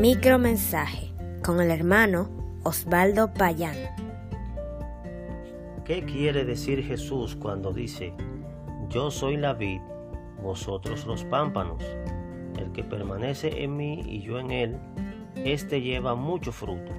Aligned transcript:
Micromensaje 0.00 1.12
con 1.42 1.60
el 1.60 1.72
hermano 1.72 2.30
Osvaldo 2.62 3.34
Payán. 3.34 3.74
¿Qué 5.84 6.04
quiere 6.04 6.44
decir 6.44 6.84
Jesús 6.84 7.34
cuando 7.34 7.72
dice, 7.72 8.14
yo 8.90 9.10
soy 9.10 9.36
la 9.36 9.54
vid, 9.54 9.80
vosotros 10.40 11.04
los 11.04 11.24
pámpanos? 11.24 11.82
El 12.60 12.70
que 12.70 12.84
permanece 12.84 13.64
en 13.64 13.76
mí 13.76 14.00
y 14.06 14.20
yo 14.20 14.38
en 14.38 14.52
él, 14.52 14.76
éste 15.34 15.80
lleva 15.80 16.14
mucho 16.14 16.52
fruto, 16.52 16.92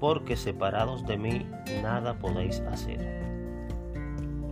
porque 0.00 0.34
separados 0.34 1.06
de 1.06 1.18
mí 1.18 1.46
nada 1.80 2.18
podéis 2.18 2.58
hacer. 2.62 2.98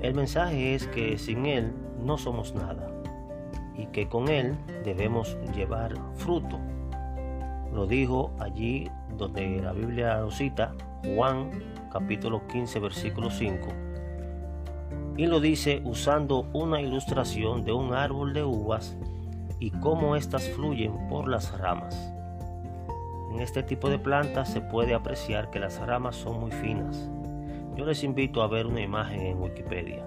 El 0.00 0.14
mensaje 0.14 0.76
es 0.76 0.86
que 0.86 1.18
sin 1.18 1.44
él 1.44 1.72
no 1.98 2.18
somos 2.18 2.54
nada 2.54 2.88
y 3.76 3.86
que 3.86 4.08
con 4.08 4.28
él 4.28 4.54
debemos 4.84 5.36
llevar 5.56 5.94
fruto 6.14 6.60
lo 7.72 7.86
dijo 7.86 8.32
allí 8.38 8.90
donde 9.16 9.60
la 9.60 9.72
Biblia 9.72 10.20
lo 10.20 10.30
cita, 10.30 10.72
Juan 11.04 11.50
capítulo 11.92 12.46
15 12.48 12.78
versículo 12.80 13.30
5. 13.30 13.68
Y 15.16 15.26
lo 15.26 15.40
dice 15.40 15.82
usando 15.84 16.46
una 16.52 16.80
ilustración 16.80 17.64
de 17.64 17.72
un 17.72 17.94
árbol 17.94 18.32
de 18.32 18.44
uvas 18.44 18.96
y 19.58 19.70
cómo 19.70 20.16
éstas 20.16 20.48
fluyen 20.48 21.08
por 21.08 21.28
las 21.28 21.56
ramas. 21.58 21.94
En 23.32 23.40
este 23.40 23.62
tipo 23.62 23.88
de 23.88 23.98
plantas 23.98 24.50
se 24.52 24.60
puede 24.60 24.94
apreciar 24.94 25.50
que 25.50 25.60
las 25.60 25.78
ramas 25.78 26.16
son 26.16 26.40
muy 26.40 26.50
finas. 26.50 27.08
Yo 27.76 27.84
les 27.84 28.02
invito 28.02 28.42
a 28.42 28.48
ver 28.48 28.66
una 28.66 28.80
imagen 28.80 29.20
en 29.20 29.40
Wikipedia. 29.40 30.04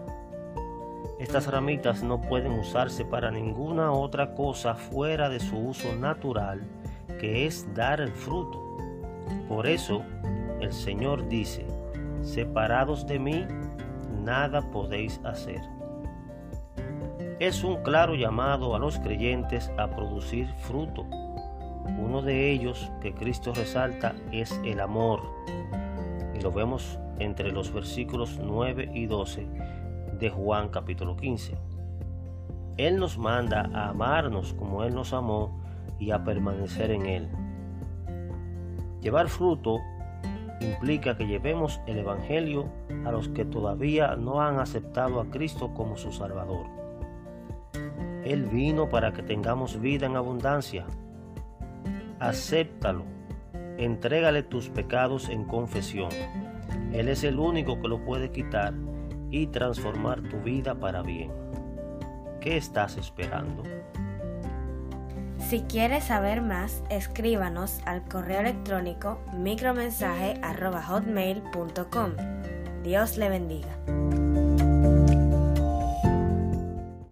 Estas 1.20 1.48
ramitas 1.48 2.03
no 2.03 2.20
pueden 2.20 2.53
usarse 2.53 3.05
para 3.05 3.31
ninguna 3.31 3.91
otra 3.91 4.34
cosa 4.34 4.75
fuera 4.75 5.30
de 5.30 5.39
su 5.39 5.58
uso 5.58 5.95
natural 5.95 6.61
que 7.20 7.45
es 7.45 7.67
dar 7.73 8.02
el 8.02 8.12
fruto. 8.12 8.78
Por 9.47 9.67
eso 9.67 10.03
el 10.59 10.72
Señor 10.72 11.28
dice, 11.28 11.66
separados 12.22 13.05
de 13.05 13.20
mí, 13.20 13.45
nada 14.23 14.61
podéis 14.72 15.20
hacer. 15.23 15.61
Es 17.39 17.64
un 17.64 17.83
claro 17.83 18.16
llamado 18.16 18.75
a 18.75 18.80
los 18.80 19.00
creyentes 19.00 19.72
a 19.78 19.88
producir 19.89 20.47
fruto. 20.61 21.05
Uno 22.00 22.22
de 22.22 22.52
ellos 22.52 22.92
que 23.02 23.14
Cristo 23.14 23.53
resalta 23.53 24.16
es 24.31 24.59
el 24.64 24.80
amor. 24.80 25.22
Y 26.33 26.42
lo 26.42 26.52
vemos 26.52 27.00
entre 27.20 27.52
los 27.52 27.73
versículos 27.73 28.39
9 28.42 28.92
y 28.94 29.08
12 29.08 29.48
de 30.20 30.30
Juan 30.30 30.70
capítulo 30.70 31.17
15. 31.17 31.58
Él 32.77 32.98
nos 32.98 33.17
manda 33.17 33.70
a 33.73 33.89
amarnos 33.89 34.53
como 34.53 34.83
Él 34.83 34.95
nos 34.95 35.14
amó 35.14 35.62
y 36.00 36.12
a 36.12 36.23
permanecer 36.23 36.92
en 36.92 37.06
Él. 37.06 37.30
Llevar 39.02 39.28
fruto 39.28 39.80
implica 40.62 41.17
que 41.17 41.28
llevemos 41.28 41.81
el 41.88 42.00
Evangelio 42.00 42.70
a 43.06 43.12
los 43.12 43.28
que 43.30 43.45
todavía 43.45 44.16
no 44.16 44.42
han 44.42 44.59
aceptado 44.59 45.20
a 45.20 45.30
Cristo 45.30 45.73
como 45.73 45.98
su 45.98 46.11
Salvador. 46.11 46.67
Él 48.23 48.45
vino 48.45 48.88
para 48.89 49.11
que 49.11 49.22
tengamos 49.22 49.80
vida 49.81 50.06
en 50.06 50.16
abundancia. 50.16 50.86
Acéptalo. 52.20 53.04
Entrégale 53.78 54.44
tus 54.44 54.70
pecados 54.70 55.30
en 55.30 55.44
confesión. 55.44 56.09
Él 56.94 57.09
es 57.09 57.23
el 57.23 57.39
único 57.39 57.81
que 57.81 57.88
lo 57.88 58.06
puede 58.06 58.31
quitar 58.31 58.73
y 59.30 59.48
transformar 59.48 60.22
tu 60.22 60.38
vida 60.39 60.76
para 60.76 61.02
bien. 61.02 61.31
¿Qué 62.39 62.56
estás 62.56 62.98
esperando? 62.98 63.64
Si 65.53 65.61
quieres 65.61 66.05
saber 66.05 66.41
más, 66.41 66.81
escríbanos 66.89 67.77
al 67.85 68.03
correo 68.09 68.39
electrónico 68.39 69.21
micromensaje.hotmail.com. 69.33 72.11
Dios 72.81 73.17
le 73.17 73.30
bendiga. 73.30 73.69